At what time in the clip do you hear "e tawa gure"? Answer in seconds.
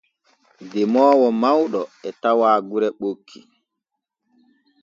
2.07-2.87